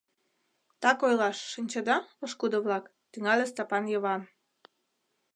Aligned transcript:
—Так 0.81 0.97
ойлаш, 1.07 1.37
шинчеда, 1.51 1.97
пошкудо-влак,— 2.17 2.85
тӱҥале 3.11 3.45
Стапан 3.51 3.83
Йыван. 3.91 4.21